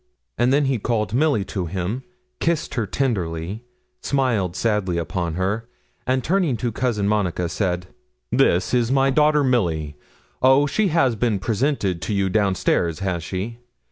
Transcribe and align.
And 0.35 0.51
then 0.51 0.65
he 0.65 0.79
called 0.79 1.13
Milly 1.13 1.45
to 1.45 1.67
him, 1.67 2.01
kissed 2.39 2.73
her 2.73 2.87
tenderly, 2.87 3.61
smiled 4.01 4.55
sadly 4.55 4.97
upon 4.97 5.35
her, 5.35 5.69
and 6.07 6.23
turning 6.23 6.57
to 6.57 6.71
Cousin 6.71 7.07
Monica, 7.07 7.47
said 7.47 7.85
'This 8.31 8.73
is 8.73 8.91
my 8.91 9.11
daughter 9.11 9.43
Milly 9.43 9.95
oh! 10.41 10.65
she 10.65 10.87
has 10.87 11.15
been 11.15 11.37
presented 11.37 12.01
to 12.01 12.15
you 12.15 12.29
down 12.29 12.55
stairs, 12.55 12.97
has 13.01 13.23
she? 13.23 13.59